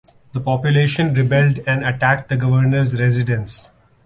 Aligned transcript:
The 0.31 0.41
population 0.41 1.13
rebelled 1.13 1.59
and 1.67 1.85
attacked 1.85 2.29
the 2.29 2.35
governor's 2.35 2.99
residence. 2.99 3.71